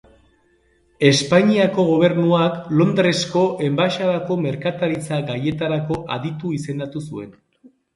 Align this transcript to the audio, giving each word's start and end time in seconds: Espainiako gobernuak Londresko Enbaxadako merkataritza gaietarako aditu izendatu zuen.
Espainiako 1.09 1.85
gobernuak 1.91 2.57
Londresko 2.79 3.45
Enbaxadako 3.71 4.41
merkataritza 4.49 5.25
gaietarako 5.33 6.05
aditu 6.21 6.59
izendatu 6.63 7.09
zuen. 7.11 7.43